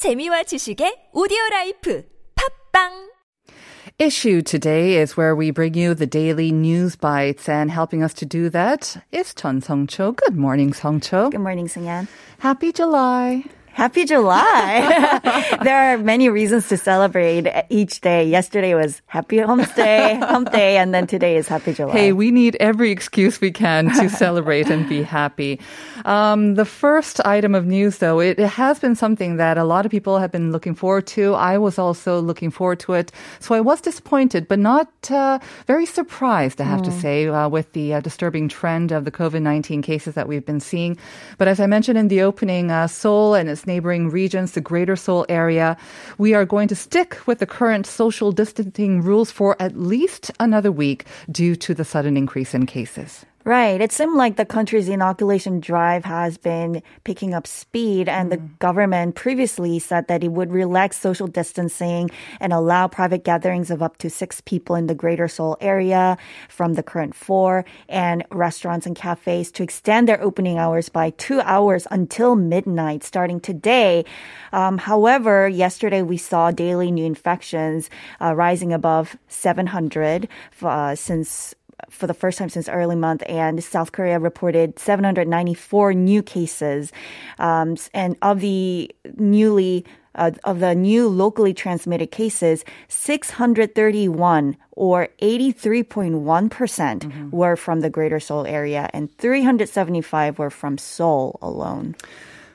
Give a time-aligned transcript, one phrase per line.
[0.00, 2.03] 재미와 지식의 오디오 라이프
[2.35, 3.11] 팝빵
[3.99, 8.25] Issue today is where we bring you the daily news bites, and helping us to
[8.25, 10.13] do that is Chun Song Cho.
[10.13, 11.29] Good morning, Song Cho.
[11.29, 12.07] Good morning, Sungyan.
[12.39, 13.43] Happy July.
[13.73, 15.19] Happy July.
[15.63, 18.25] there are many reasons to celebrate each day.
[18.27, 21.93] Yesterday was Happy Homestay, Hump Day, and then today is Happy July.
[21.93, 25.59] Hey, we need every excuse we can to celebrate and be happy.
[26.03, 29.85] Um, the first item of news, though, it, it, has been something that a lot
[29.85, 31.33] of people have been looking forward to.
[31.35, 33.11] I was also looking forward to it.
[33.39, 36.85] So I was disappointed, but not uh, very surprised, I have mm.
[36.85, 40.45] to say, uh, with the uh, disturbing trend of the COVID 19 cases that we've
[40.45, 40.97] been seeing.
[41.37, 44.95] But as I mentioned in the opening, uh, Seoul and its neighboring regions, the Greater
[44.95, 45.77] Seoul area.
[46.17, 50.71] We are going to stick with the current social distancing rules for at least another
[50.71, 53.23] week due to the sudden increase in cases.
[53.43, 53.81] Right.
[53.81, 58.31] It seemed like the country's inoculation drive has been picking up speed, and mm.
[58.31, 63.81] the government previously said that it would relax social distancing and allow private gatherings of
[63.81, 68.85] up to six people in the greater Seoul area from the current four, and restaurants
[68.85, 74.05] and cafes to extend their opening hours by two hours until midnight starting today.
[74.53, 77.89] Um, however, yesterday we saw daily new infections
[78.21, 80.27] uh, rising above 700
[80.61, 81.55] uh, since
[81.89, 86.91] for the first time since early month, and South Korea reported 794 new cases.
[87.39, 96.19] Um, and of the newly uh, of the new locally transmitted cases, 631 or 83.1%
[96.19, 101.95] mm hmm were from the Greater Seoul area, and 375 were from Seoul alone.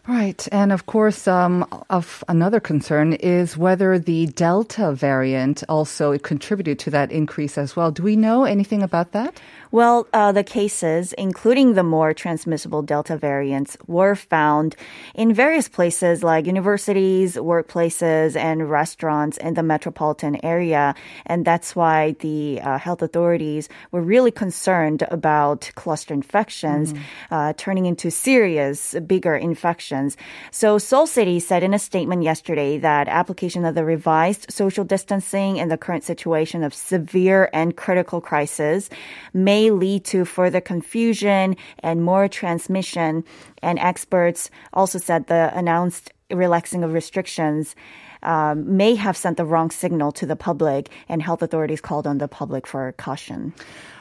[0.09, 0.47] Right.
[0.53, 6.91] And of course, um, of another concern is whether the Delta variant also contributed to
[6.91, 7.91] that increase as well.
[7.91, 9.41] Do we know anything about that?
[9.77, 14.75] Well, uh, the cases, including the more transmissible Delta variants, were found
[15.15, 20.95] in various places like universities, workplaces, and restaurants in the metropolitan area.
[21.27, 27.01] And that's why the uh, health authorities were really concerned about cluster infections mm.
[27.31, 30.17] uh, turning into serious, bigger infections.
[30.53, 35.59] So Seoul City said in a statement yesterday that application of the revised social distancing
[35.59, 38.89] in the current situation of severe and critical crisis
[39.35, 43.25] may may lead to further confusion and more transmission.
[43.63, 47.75] And experts also said the announced relaxing of restrictions
[48.23, 52.19] um, may have sent the wrong signal to the public, and health authorities called on
[52.19, 53.55] the public for caution.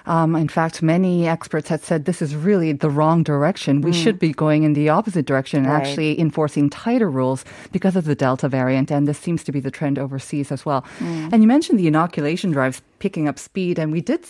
[0.08, 3.82] Um, in fact, many experts had said this is really the wrong direction.
[3.82, 4.04] We mm.
[4.04, 5.82] should be going in the opposite direction and right.
[5.82, 8.92] actually enforcing tighter rules because of the Delta variant.
[8.92, 10.86] And this seems to be the trend overseas as well.
[11.00, 11.34] Mm.
[11.34, 14.26] And you mentioned the inoculation drives picking up speed, and we did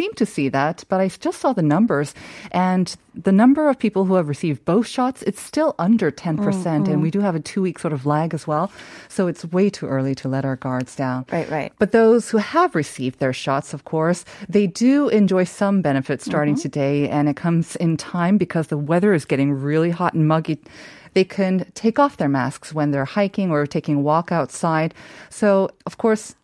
[0.00, 2.14] seem to see that, but I just saw the numbers.
[2.52, 6.38] And the number of people who have received both shots, it's still under 10%.
[6.38, 6.90] Mm-hmm.
[6.90, 8.72] And we do have a two week sort of lag as well.
[9.08, 11.26] So it's way too early to let our guards down.
[11.30, 11.70] Right, right.
[11.78, 16.54] But those who have received their shots, of course, they do enjoy some benefits starting
[16.54, 16.62] mm-hmm.
[16.62, 20.58] today, and it comes in time because the weather is getting really hot and muggy
[21.12, 24.94] they can take off their masks when they're hiking or taking a walk outside.
[25.28, 26.36] So, of course,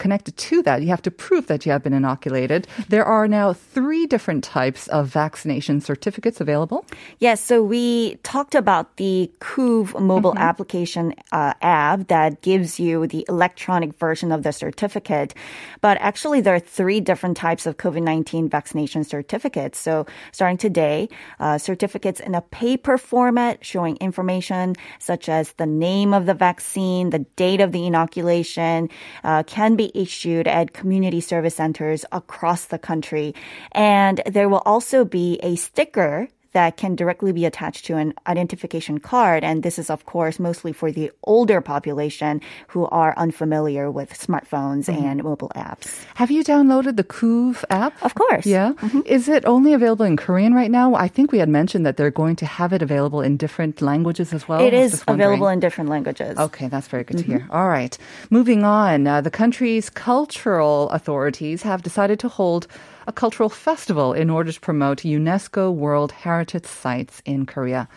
[0.00, 2.66] connected to that, you have to prove that you have been inoculated.
[2.88, 6.84] There are now three different types of vaccination certificates available.
[7.20, 10.50] Yes, so we talked about the COOV mobile mm-hmm.
[10.50, 15.34] application uh, app that gives you the electronic version of the certificate.
[15.80, 19.78] But actually, there are three different types of COVID 19 vaccination certificates.
[19.78, 21.08] So starting today,
[21.38, 27.10] uh, certificates in a paper format showing information such as the name of the vaccine,
[27.10, 28.88] the date of the inoculation,
[29.24, 33.34] uh, can be issued at community service centers across the country.
[33.72, 38.98] And there will also be a sticker that can directly be attached to an identification
[38.98, 39.44] card.
[39.44, 44.86] And this is, of course, mostly for the older population who are unfamiliar with smartphones
[44.86, 45.04] mm-hmm.
[45.04, 46.04] and mobile apps.
[46.14, 48.02] Have you downloaded the COOV app?
[48.02, 48.46] Of course.
[48.46, 48.72] Yeah.
[48.72, 49.00] Mm-hmm.
[49.06, 50.94] Is it only available in Korean right now?
[50.94, 54.32] I think we had mentioned that they're going to have it available in different languages
[54.32, 54.60] as well.
[54.60, 56.38] It is available in different languages.
[56.38, 57.32] Okay, that's very good mm-hmm.
[57.32, 57.48] to hear.
[57.50, 57.96] All right.
[58.30, 62.66] Moving on, uh, the country's cultural authorities have decided to hold
[63.10, 67.88] a cultural festival in order to promote UNESCO World Heritage Sites in Korea.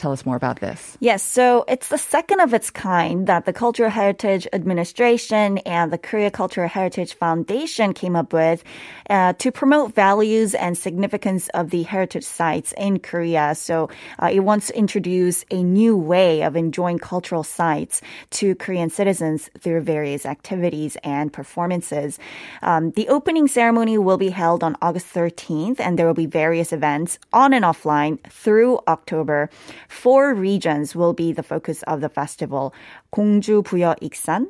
[0.00, 0.96] Tell us more about this.
[1.00, 5.98] Yes, so it's the second of its kind that the Cultural Heritage Administration and the
[5.98, 8.64] Korea Cultural Heritage Foundation came up with
[9.10, 13.54] uh, to promote values and significance of the heritage sites in Korea.
[13.54, 18.00] So uh, it wants to introduce a new way of enjoying cultural sites
[18.30, 22.18] to Korean citizens through various activities and performances.
[22.62, 26.72] Um, the opening ceremony will be held on August 13th, and there will be various
[26.72, 29.50] events on and offline through October.
[29.90, 32.72] Four regions will be the focus of the festival.
[33.12, 34.46] Gongju, 부여, Iksan,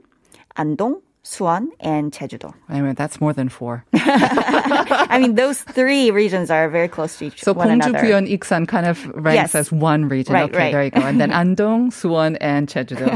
[0.56, 2.52] Andong, Suwon and Jeju-do.
[2.68, 3.84] I mean, that's more than four.
[3.94, 7.98] I mean, those three regions are very close to each so one another.
[7.98, 9.54] So Gyeongju, Buyeo, Iksan kind of ranks yes.
[9.54, 10.34] as one region.
[10.34, 10.72] Right, okay, right.
[10.72, 11.00] there you go.
[11.00, 13.08] And then Andong, Suwon, and Jeju-do.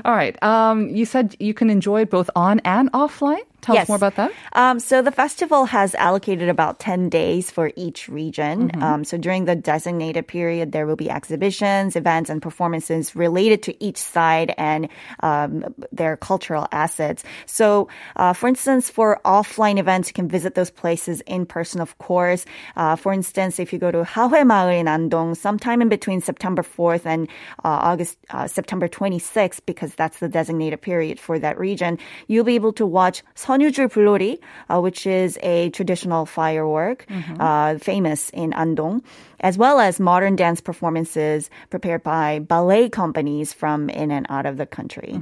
[0.04, 0.42] All right.
[0.42, 3.44] Um, you said you can enjoy it both on and offline.
[3.60, 4.32] Tell us more about that.
[4.52, 8.68] Um, so the festival has allocated about 10 days for each region.
[8.68, 8.82] Mm-hmm.
[8.82, 13.84] Um, so during the designated period, there will be exhibitions, events, and performances related to
[13.84, 14.88] each side and
[15.20, 17.22] um, their cultural assets.
[17.46, 21.98] So, uh, for instance, for offline events, you can visit those places in person, of
[21.98, 22.44] course.
[22.76, 27.06] Uh, for instance, if you go to Hahoe in Andong, sometime in between September 4th
[27.06, 27.28] and
[27.64, 32.54] uh, August, uh, September 26th, because that's the designated period for that region, you'll be
[32.54, 34.39] able to watch 선유줄 불놀이,
[34.69, 37.05] uh, which is a traditional firework,
[37.39, 39.01] uh, famous in Andong,
[39.41, 44.55] as well as modern dance performances prepared by ballet companies from in and out of
[44.57, 45.19] the country.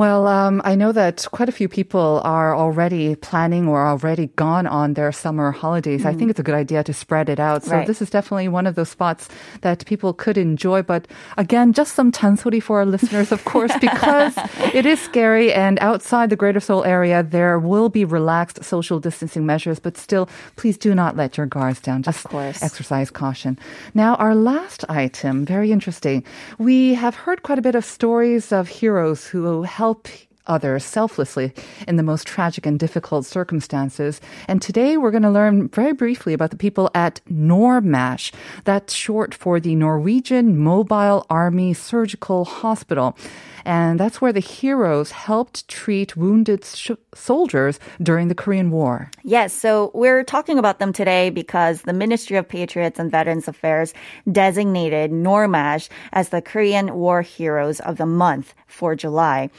[0.00, 4.66] Well, um, I know that quite a few people are already planning or already gone
[4.66, 6.06] on their summer holidays.
[6.06, 7.64] I think it's a good idea to spread it out.
[7.64, 7.86] So Right.
[7.86, 9.28] this is definitely one of those spots
[9.60, 10.80] that people could enjoy.
[10.80, 11.06] But
[11.36, 14.32] again, just some chansori for our listeners, of course, because
[14.72, 15.52] it is scary.
[15.52, 19.78] And outside the Greater Seoul area, there will be relaxed social distancing measures.
[19.80, 22.04] But still, please do not let your guards down.
[22.04, 22.62] Just course.
[22.62, 23.58] exercise caution.
[23.92, 26.24] Now, our last item, very interesting.
[26.56, 30.06] We have heard quite a bit of stories of heroes who help
[30.46, 31.52] others selflessly
[31.88, 34.20] in the most tragic and difficult circumstances.
[34.46, 38.32] And today we're going to learn very briefly about the people at NORMASH.
[38.64, 43.16] That's short for the Norwegian Mobile Army Surgical Hospital.
[43.64, 49.10] And that's where the heroes helped treat wounded sh- soldiers during the Korean War.
[49.22, 53.94] Yes, so we're talking about them today because the Ministry of Patriots and Veterans Affairs
[54.30, 59.50] designated NORMASH as the Korean War Heroes of the Month for July.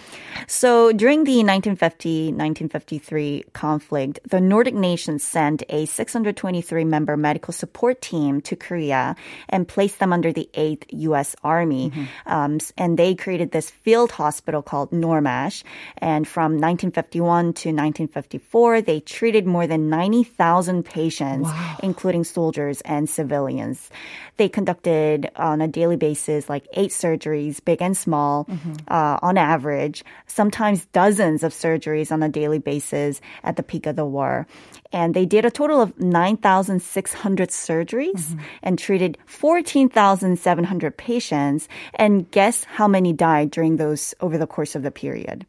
[0.47, 8.41] So during the 1950-1953 conflict, the Nordic nations sent a 623 member medical support team
[8.41, 9.15] to Korea
[9.49, 11.35] and placed them under the 8th U.S.
[11.43, 11.91] Army.
[12.25, 15.65] Um, and they created this field hospital called NORMASH.
[15.97, 21.49] And from 1951 to 1954, they treated more than 90,000 patients,
[21.83, 23.89] including soldiers and civilians.
[24.37, 28.47] They conducted on a daily basis like eight surgeries, big and small,
[28.87, 33.97] uh, on average, sometimes dozens of surgeries on a daily basis at the peak of
[33.97, 34.47] the war.
[34.93, 41.67] And they did a total of 9,600 surgeries and treated 14,700 patients.
[41.95, 45.45] And guess how many died during those over the course of the period?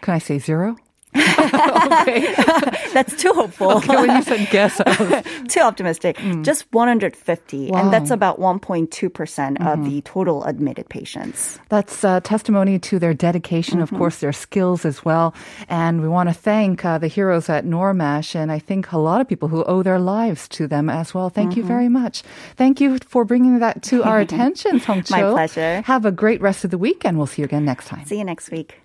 [0.00, 0.76] Can I say zero?
[2.92, 3.80] That's too hopeful.
[3.80, 6.18] when you said guess, I was too optimistic.
[6.42, 7.70] Just 150.
[7.70, 11.58] And that's about 1.2% of the total admitted patients.
[11.68, 15.34] That's uh, testimony to their dedication, of course, their skills as well.
[15.68, 19.20] And we want to thank uh, the heroes at Normash, and I think a lot
[19.20, 21.30] of people who owe their lives to them as well.
[21.30, 22.22] Thank you very much.
[22.56, 25.82] Thank you for bringing that to our attention, Song My pleasure.
[25.82, 28.04] Have a great rest of the week, and we'll see you again next time.
[28.04, 28.83] See you next week.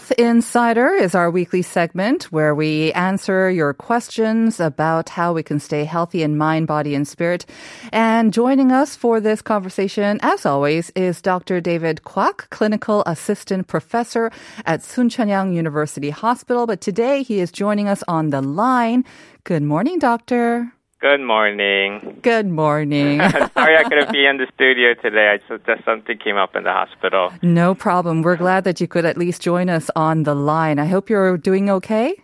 [0.00, 5.60] Health Insider is our weekly segment where we answer your questions about how we can
[5.60, 7.44] stay healthy in mind, body, and spirit.
[7.92, 11.60] And joining us for this conversation, as always, is Dr.
[11.60, 14.32] David Kwak, Clinical Assistant Professor
[14.64, 16.66] at Soonchunhyang University Hospital.
[16.66, 19.04] But today he is joining us on the line.
[19.44, 20.72] Good morning, Doctor.
[21.00, 22.18] Good morning.
[22.20, 23.20] Good morning.
[23.54, 25.30] Sorry I couldn't be in the studio today.
[25.32, 27.32] I just, just something came up in the hospital.
[27.40, 28.20] no problem.
[28.20, 30.78] We're glad that you could at least join us on the line.
[30.78, 32.14] I hope you're doing okay.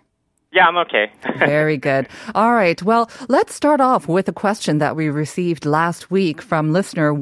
[0.53, 1.11] Yeah, I'm okay.
[1.39, 2.07] Very good.
[2.35, 2.83] All right.
[2.83, 7.15] Well, let's start off with a question that we received last week from listener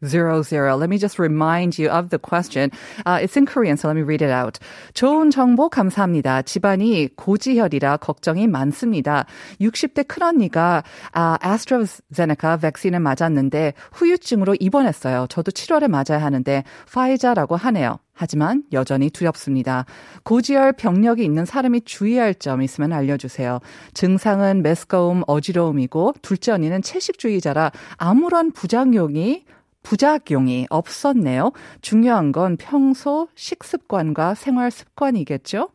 [0.00, 0.76] 1300.
[0.76, 2.70] Let me just remind you of the question.
[3.04, 4.58] Uh, it's in Korean, so let me read it out.
[4.94, 6.42] 좋은 정보 감사합니다.
[6.42, 9.26] 집안이 고지혈이라 걱정이 많습니다.
[9.60, 15.26] 60대 큰언니가 아, 아스트라제네카 백신을 맞았는데 후유증으로 입원했어요.
[15.28, 17.98] 저도 7월에 맞아야 하는데 파이자라고 하네요.
[18.18, 19.84] 하지만 여전히 두렵습니다.
[20.24, 23.60] 고지혈 병력이 있는 사람이 주의할 점 있으면 알려주세요.
[23.94, 29.44] 증상은 메스꺼움, 어지러움이고 둘째 언니는 채식주의자라 아무런 부작용이
[29.82, 31.52] 부작용이 없었네요.
[31.80, 35.70] 중요한 건 평소 식습관과 생활 습관이겠죠.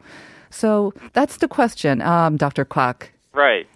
[0.51, 2.65] So that's the question, um, Dr.
[2.65, 3.11] Kwak.
[3.33, 3.67] Right.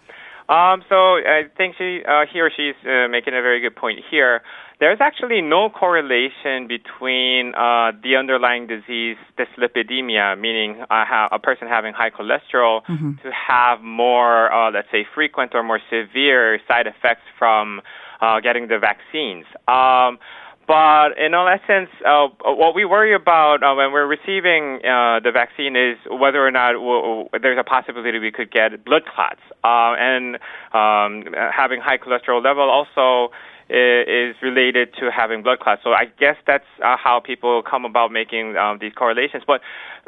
[0.50, 3.75] Um, so I think she, uh, he or she is uh, making a very good
[3.75, 4.41] point here.
[4.79, 11.93] There's actually no correlation between uh, the underlying disease, dyslipidemia, meaning uh, a person having
[11.93, 13.13] high cholesterol, mm-hmm.
[13.24, 17.81] to have more, uh, let's say, frequent or more severe side effects from
[18.22, 19.46] uh, getting the vaccines.
[19.68, 20.20] Um,
[20.68, 25.32] but in all essence, uh, what we worry about uh, when we're receiving uh, the
[25.32, 29.40] vaccine is whether or not w- w- there's a possibility we could get blood clots.
[29.64, 30.36] Uh, and
[30.74, 33.32] um, having high cholesterol level also
[33.70, 35.82] is related to having blood clots.
[35.84, 39.44] So I guess that's uh, how people come about making um, these correlations.
[39.46, 39.62] But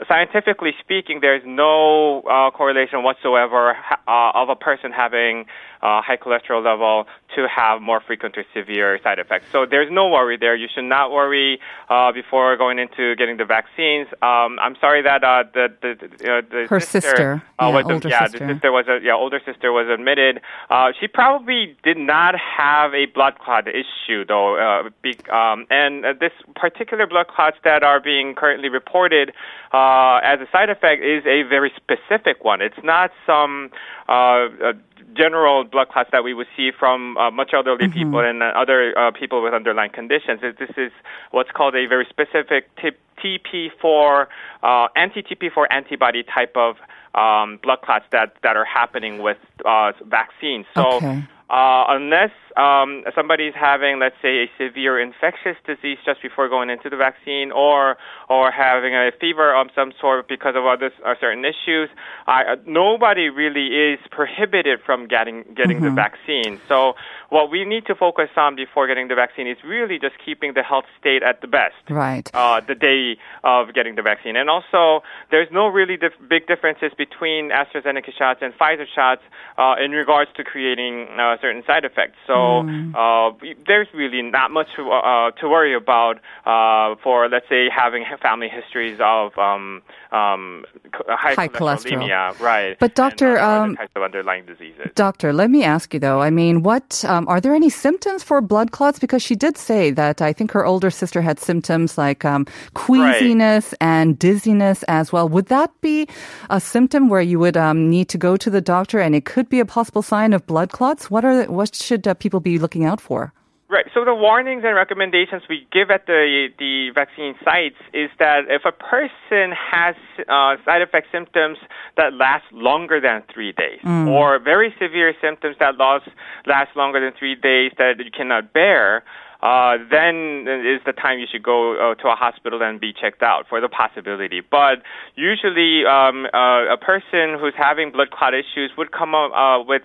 [0.07, 5.45] scientifically speaking, there's no uh, correlation whatsoever ha- of a person having
[5.81, 9.45] uh, high cholesterol level to have more frequent or severe side effects.
[9.51, 10.55] So there's no worry there.
[10.55, 11.59] You should not worry
[11.89, 14.07] uh, before going into getting the vaccines.
[14.21, 17.43] Um, I'm sorry that uh, the the, uh, the Her sister.
[17.59, 18.47] uh, Yeah, was older yeah, sister.
[18.47, 20.41] the sister was a yeah older sister was admitted.
[20.69, 26.05] Uh, she probably did not have a blood clot issue though, uh, be, um, and
[26.05, 29.31] uh, this particular blood clots that are being currently reported
[29.73, 32.61] uh, as a side effect is a very specific one.
[32.61, 33.69] It's not some
[34.09, 34.73] uh,
[35.15, 38.97] general blood clots that we would see from uh, much elderly people and uh, other
[38.97, 40.41] uh, people with underlying conditions.
[40.41, 40.91] This is
[41.31, 44.27] what's called a very specific T- TP4
[44.63, 46.77] uh, anti-TP4 antibody type of
[47.15, 50.65] um, blood clots that that are happening with uh, vaccines.
[50.75, 50.97] So.
[50.97, 51.23] Okay.
[51.49, 56.89] Uh, unless um, somebody's having, let's say, a severe infectious disease just before going into
[56.89, 57.97] the vaccine, or
[58.29, 61.89] or having a fever of some sort because of other uh, certain issues,
[62.27, 66.59] I, uh, nobody really is prohibited from getting getting the vaccine.
[66.67, 66.93] So
[67.29, 70.63] what we need to focus on before getting the vaccine is really just keeping the
[70.63, 72.29] health state at the best Right.
[72.33, 74.35] uh, the day of getting the vaccine.
[74.35, 79.21] And also, there's no really dif- big differences between AstraZeneca shots and Pfizer shots
[79.57, 81.07] uh, in regards to creating
[81.39, 82.17] uh, certain side effects.
[82.27, 82.59] So
[82.97, 83.31] uh,
[83.65, 88.49] there's really not much to, uh, to worry about uh, for, let's say, having family
[88.49, 89.81] histories of um,
[90.11, 92.39] um, high, High cholesterol.
[92.39, 92.77] right?
[92.79, 94.87] But doctor, and, uh, um, types of underlying diseases.
[94.95, 96.21] Doctor, let me ask you though.
[96.21, 98.99] I mean, what um, are there any symptoms for blood clots?
[98.99, 103.73] Because she did say that I think her older sister had symptoms like um, queasiness
[103.79, 105.29] and dizziness as well.
[105.29, 106.07] Would that be
[106.49, 109.49] a symptom where you would um, need to go to the doctor, and it could
[109.49, 111.11] be a possible sign of blood clots?
[111.11, 113.33] What are what should uh, people be looking out for?
[113.71, 113.85] Right.
[113.93, 118.63] So the warnings and recommendations we give at the the vaccine sites is that if
[118.65, 119.95] a person has
[120.27, 121.59] uh, side effect symptoms
[121.95, 126.09] that last longer than three days, or very severe symptoms that last
[126.47, 129.03] last longer than three days that you cannot bear.
[129.41, 133.23] Uh, then is the time you should go uh, to a hospital and be checked
[133.23, 134.41] out for the possibility.
[134.41, 134.83] But
[135.15, 139.83] usually, um, uh, a person who's having blood clot issues would come up uh, with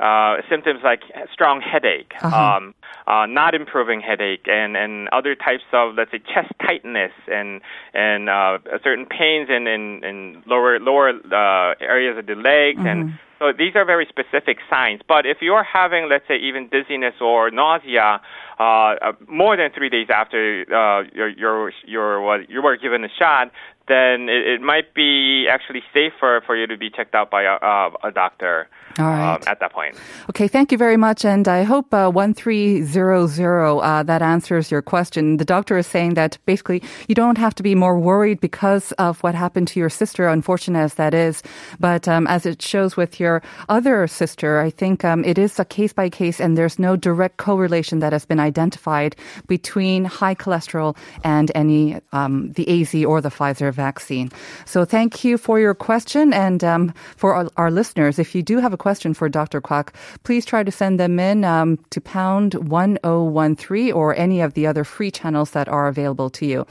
[0.00, 1.02] uh, symptoms like
[1.32, 2.74] strong headache, um,
[3.06, 7.60] uh, not improving headache, and, and other types of let's say chest tightness and
[7.94, 13.18] and uh, certain pains in in, in lower lower uh, areas of the legs and.
[13.40, 15.00] So these are very specific signs.
[15.08, 18.20] But if you're having, let's say, even dizziness or nausea,
[18.60, 23.02] uh, uh, more than three days after uh, your your your what you were given
[23.02, 23.50] a shot,
[23.88, 27.54] then it, it might be actually safer for you to be checked out by a,
[27.54, 28.68] uh, a doctor
[28.98, 29.34] right.
[29.34, 29.96] um, at that point.
[30.28, 31.24] Okay, thank you very much.
[31.24, 35.38] And I hope uh, 1300, uh, that answers your question.
[35.38, 39.22] The doctor is saying that basically you don't have to be more worried because of
[39.22, 41.42] what happened to your sister, unfortunate as that is.
[41.78, 45.64] But um, as it shows with your other sister, I think um, it is a
[45.64, 50.96] case by case and there's no direct correlation that has been identified between high cholesterol
[51.24, 54.30] and any, um, the AZ or the Pfizer vaccine.
[54.64, 56.32] So thank you for your question.
[56.32, 59.60] And um, for our, our listeners, if you do have a question for Dr.
[59.60, 64.66] Kwak, please try to send them in um, to pound 1013 or any of the
[64.66, 66.66] other free channels that are available to you.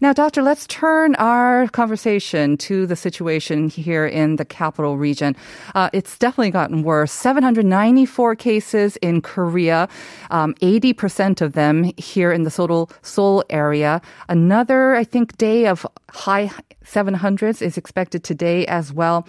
[0.00, 5.36] Now, Doctor, let's turn our conversation to the situation here in the capital region.
[5.74, 7.12] Uh, it's definitely gotten worse.
[7.12, 9.88] 794 cases in Korea,
[10.30, 14.00] um, 80% of them here in the Seoul, Seoul area.
[14.28, 16.41] Another, I think, day of high
[16.84, 19.26] 700s is expected today as well.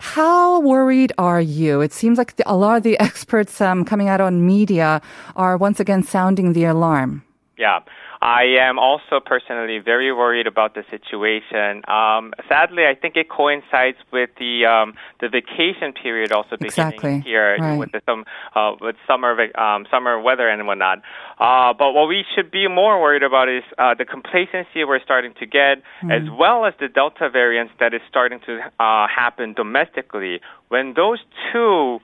[0.00, 1.80] How worried are you?
[1.80, 5.00] It seems like the, a lot of the experts um, coming out on media
[5.36, 7.22] are once again sounding the alarm.
[7.58, 7.80] Yeah.
[8.24, 11.82] I am also personally very worried about the situation.
[11.86, 17.20] Um, sadly, I think it coincides with the um, the vacation period also beginning Exactly.
[17.20, 17.76] here Right.
[17.78, 21.02] with the some uh, with summer um, summer weather and whatnot.
[21.38, 25.34] Uh, but what we should be more worried about is uh, the complacency we're starting
[25.40, 30.40] to get, as well as the Delta variants that is starting to uh, happen domestically.
[30.68, 31.18] When those
[31.52, 32.00] two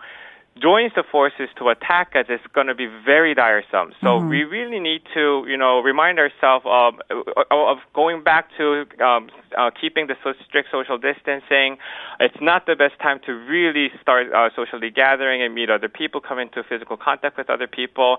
[0.58, 3.92] joins the forces to attack us, it's going to be very tiresome.
[4.00, 6.94] So we really need to, you know, remind ourselves of
[7.50, 11.78] of going back to um, uh, keeping the so- strict social distancing.
[12.18, 16.20] It's not the best time to really start uh, socially gathering and meet other people,
[16.20, 18.18] come into physical contact with other people.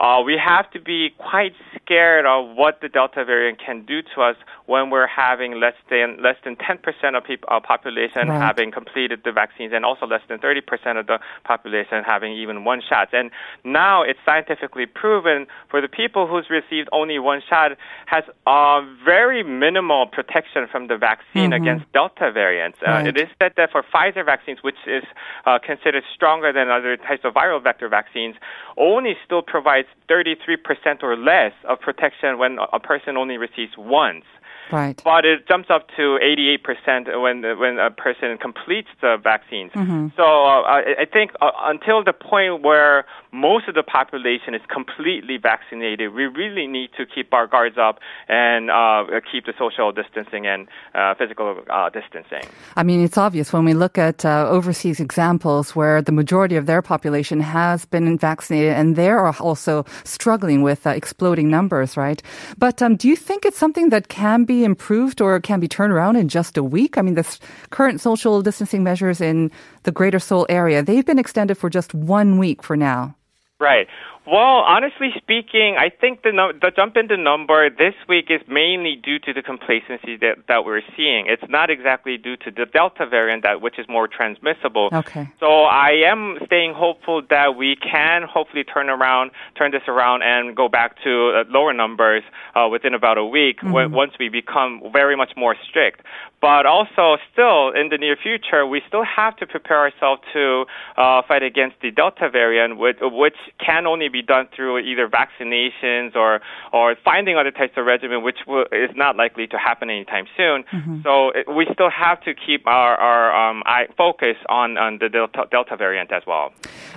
[0.00, 4.22] Uh, we have to be quite scared of what the Delta variant can do to
[4.22, 8.40] us when we're having less than less than 10% of people, uh, population Right.
[8.40, 12.80] having completed the vaccines, and also less than 30% of the population having even one
[12.80, 13.10] shot.
[13.12, 13.30] And
[13.62, 17.72] now it's scientifically proven for the people who's received only one shot
[18.06, 22.78] has uh, very minimal protection from the vaccine against Delta variants.
[22.80, 23.06] Uh, Right.
[23.08, 25.04] it is said that for Pfizer vaccines, which is
[25.44, 28.36] uh, considered stronger than other types of viral vector vaccines,
[28.78, 34.24] only still provides 33% or less of protection when a person only receives once.
[34.72, 35.00] Right.
[35.04, 39.72] But it jumps up to 88% when when a person completes the vaccines.
[40.16, 44.62] So uh, I, I think uh, until the point where most of the population is
[44.68, 49.92] completely vaccinated, we really need to keep our guards up and uh, keep the social
[49.92, 52.42] distancing and uh, physical uh, distancing.
[52.76, 56.66] I mean, it's obvious when we look at uh, overseas examples where the majority of
[56.66, 62.22] their population has been vaccinated and they're also struggling with uh, exploding numbers, right?
[62.58, 65.92] But um, do you think it's something that can be improved or can be turned
[65.92, 66.98] around in just a week?
[66.98, 67.38] I mean, the
[67.70, 69.50] current social distancing measures in
[69.84, 73.14] the greater Seoul area, they've been extended for just one week for now.
[73.60, 73.86] Right.
[74.30, 78.40] Well, honestly speaking, I think the num- the jump in the number this week is
[78.46, 81.26] mainly due to the complacency that, that we're seeing.
[81.26, 84.90] It's not exactly due to the Delta variant that which is more transmissible.
[84.92, 85.28] Okay.
[85.40, 90.54] So I am staying hopeful that we can hopefully turn around, turn this around, and
[90.54, 92.22] go back to uh, lower numbers
[92.54, 96.02] uh, within about a week when, once we become very much more strict.
[96.40, 100.64] But also, still in the near future, we still have to prepare ourselves to
[100.96, 106.16] uh, fight against the Delta variant, which, which can only be done through either vaccinations
[106.16, 106.40] or
[106.72, 110.64] or finding other types of regimen, which will, is not likely to happen anytime soon.
[111.02, 115.08] So it, we still have to keep our our um, eye focus on on the
[115.08, 116.52] Delta, Delta variant as well.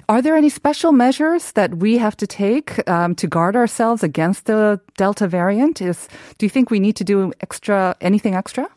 [0.09, 4.45] Are there any special measures that we have to take um, to guard ourselves against
[4.45, 5.81] the Delta variant?
[5.81, 8.67] Is do you think we need to do extra anything extra?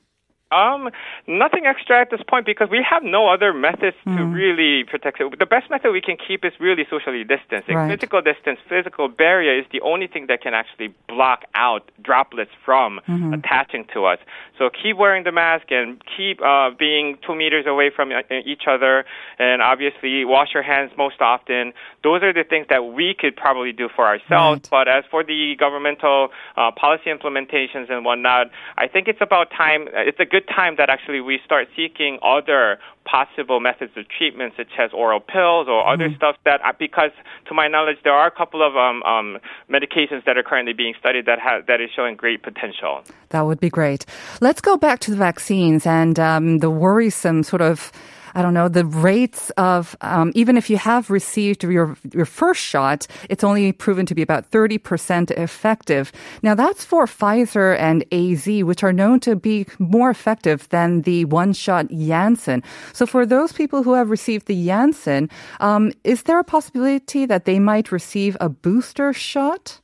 [0.53, 0.91] Um,
[1.27, 5.39] nothing extra at this point because we have no other methods to really protect it.
[5.41, 7.75] The best method we can keep is really socially distancing.
[7.75, 7.91] Right.
[7.91, 13.01] Physical distance, physical barrier is the only thing that can actually block out droplets from
[13.35, 14.19] attaching to us.
[14.57, 18.63] So keep wearing the mask and keep uh, being two meters away from uh, each
[18.71, 19.05] other,
[19.39, 21.73] and obviously wash your hands most often.
[22.05, 24.61] Those are the things that we could probably do for ourselves.
[24.63, 24.71] Right.
[24.71, 28.47] But as for the governmental uh, policy implementations and whatnot,
[28.79, 29.89] I think it's about time.
[29.93, 34.73] It's a good time that actually we start seeking other possible methods of treatment, such
[34.79, 37.13] as oral pills or other stuff that, uh, because
[37.47, 39.39] to my knowledge, there are a couple of um, um,
[39.71, 43.03] medications that are currently being studied that have that is showing great potential.
[43.31, 44.05] That would be great.
[44.41, 47.93] Let's go back to the vaccines and um, the worrisome sort of.
[48.37, 52.61] I don't know the rates of um, even if you have received your your first
[52.61, 56.13] shot, it's only proven to be about thirty percent effective.
[56.43, 61.25] Now that's for Pfizer and AZ, which are known to be more effective than the
[61.25, 62.63] one shot Janssen.
[62.93, 67.47] So for those people who have received the Janssen, um, is there a possibility that
[67.47, 69.81] they might receive a booster shot?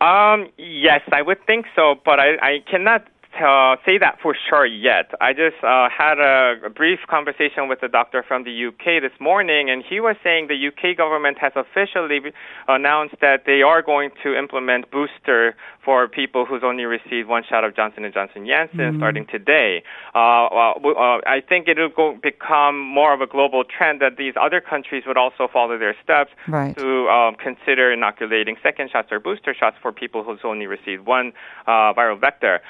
[0.00, 3.06] Um, yes, I would think so, but I, I cannot
[3.40, 5.10] uh, say that for sure yet.
[5.20, 9.18] I just uh, had a, a brief conversation with a doctor from the UK this
[9.20, 12.20] morning, and he was saying the UK government has officially
[12.68, 17.62] announced that they are going to implement booster for people who's only received one shot
[17.64, 19.82] of Johnson and Johnson Janssen starting today.
[20.14, 24.16] Uh, well, uh, I think it will go become more of a global trend that
[24.16, 26.76] these other countries would also follow their steps Right.
[26.76, 31.32] to um, consider inoculating second shots or booster shots for people who's only received one
[31.66, 32.60] uh, viral vector.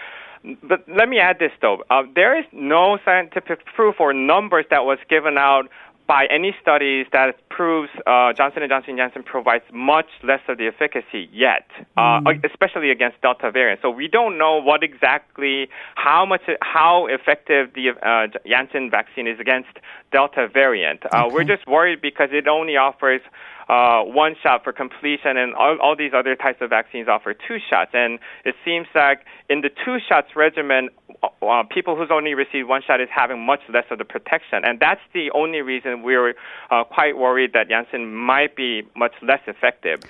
[0.63, 1.83] But let me add this though.
[1.91, 5.69] Uh, there is no scientific proof or numbers that was given out
[6.07, 10.67] by any studies that proves uh, Johnson and Johnson Janssen provides much less of the
[10.67, 13.81] efficacy yet, uh, especially against Delta variant.
[13.81, 19.41] So we don't know what exactly how much how effective the uh, Janssen vaccine is
[19.41, 19.71] against
[20.13, 21.01] Delta variant.
[21.11, 23.23] Uh, We're just worried because it only offers
[23.69, 27.59] uh, one shot for completion, and all, all these other types of vaccines offer two
[27.71, 27.91] shots.
[27.95, 30.91] And it seems like in the two shots regimen,
[31.43, 34.81] uh, people who's only received one shot is having much less of the protection, and
[34.81, 36.35] that's the only reason we're
[36.71, 40.01] uh, quite worried that Janssen might be much less effective.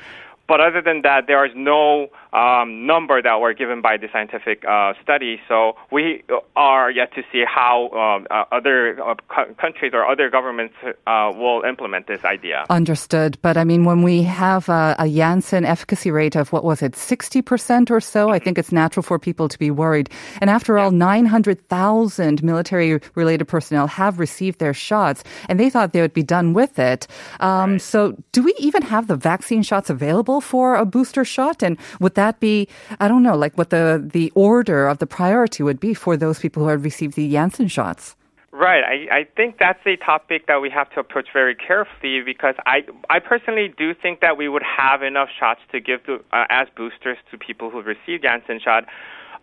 [0.47, 4.65] But other than that, there is no um, number that were given by the scientific
[4.65, 5.41] uh, study.
[5.49, 6.25] So we
[6.57, 11.33] are yet to see how um, uh, other uh, co- countries or other governments uh,
[11.35, 12.65] will implement this idea.
[12.71, 13.39] Understood.
[13.43, 16.93] But I mean, when we have a, a Janssen efficacy rate of what was it,
[16.93, 20.11] 60% or so, I think it's natural for people to be worried.
[20.41, 26.01] And after all, 900,000 military related personnel have received their shots and they thought they
[26.01, 27.07] would be done with it.
[27.41, 27.83] Um, Right.
[27.83, 31.63] So do we even have the vaccine shots available for a booster shot?
[31.63, 32.69] And would that be,
[33.01, 36.39] I don't know, like what the, the order of the priority would be for those
[36.39, 38.17] people who have received the Janssen shots?
[38.55, 38.85] Right.
[38.85, 42.85] I, I think that's a topic that we have to approach very carefully because I
[43.11, 46.69] I personally do think that we would have enough shots to give to, uh, as
[46.77, 48.85] boosters to people who received Janssen shot.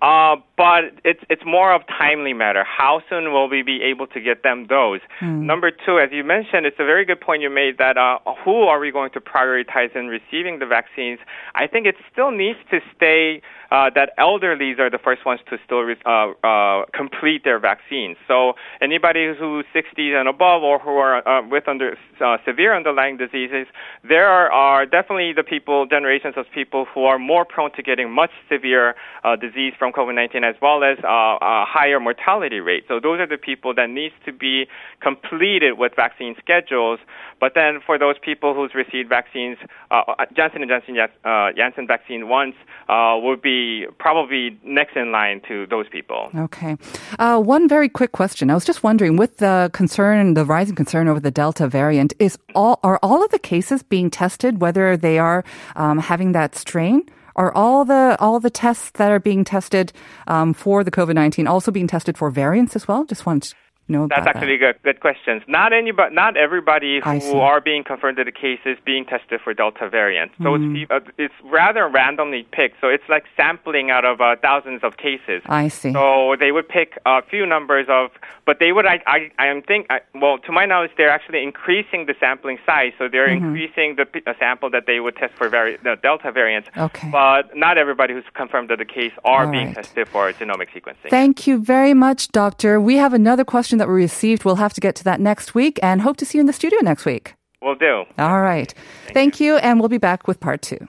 [0.01, 2.63] Uh, but it's it's more of timely matter.
[2.63, 4.99] How soon will we be able to get them those?
[5.45, 8.63] Number two, as you mentioned, it's a very good point you made that uh, who
[8.63, 11.19] are we going to prioritize in receiving the vaccines?
[11.53, 15.57] I think it still needs to stay uh, that elderlies are the first ones to
[15.65, 18.17] still re- uh, uh, complete their vaccines.
[18.27, 23.17] So anybody who's 60 and above or who are uh, with under uh, severe underlying
[23.17, 23.67] diseases,
[24.07, 28.11] there are, are definitely the people, generations of people who are more prone to getting
[28.11, 32.85] much severe uh, disease from COVID-19 as well as uh, a higher mortality rate.
[32.87, 34.67] So those are the people that needs to be
[35.01, 36.99] completed with vaccine schedules.
[37.39, 39.57] But then for those people who's received vaccines,
[39.89, 42.55] uh, uh, Johnson Johnson uh, Janssen vaccine once
[42.87, 46.29] uh, would be probably next in line to those people.
[46.35, 46.77] Okay.
[47.17, 48.49] Uh, one very quick question.
[48.49, 52.37] I was just wondering, with the concern, the rising concern over the Delta variant, is
[52.53, 55.43] all are all of the cases being tested, whether they are
[55.75, 57.03] um, having that strain?
[57.41, 59.91] Are all the all the tests that are being tested
[60.27, 63.03] um, for the COVID nineteen also being tested for variants as well?
[63.03, 63.55] Just want
[63.91, 65.43] know That's actually good, good questions.
[65.47, 67.83] Not anybody, not everybody who are being
[68.31, 70.31] the case is being tested for Delta variant.
[70.41, 70.81] So Mm.
[70.83, 72.79] it's, uh, it's rather randomly picked.
[72.81, 75.41] So it's like sampling out of uh, thousands of cases.
[75.47, 75.91] I see.
[75.93, 78.11] So they would pick a few numbers of,
[78.45, 81.43] but they would, I, I, I am think, I, well, to my knowledge, they're actually
[81.43, 82.93] increasing the sampling size.
[82.97, 83.45] So they're Mm-hmm.
[83.45, 86.65] increasing the p- uh, sample that they would test for vari- the Delta variant.
[86.77, 87.09] Okay.
[87.11, 89.75] But not everybody who's confirmed with the case are All being right.
[89.75, 91.09] tested for genomic sequencing.
[91.09, 92.79] Thank you very much, Doctor.
[92.81, 94.45] We have another question that we received.
[94.45, 96.53] We'll have to get to that next week and hope to see you in the
[96.53, 97.33] studio next week.
[97.61, 98.05] We'll do.
[98.17, 98.73] All right.
[99.13, 100.87] Thank you, and we'll be back with part two.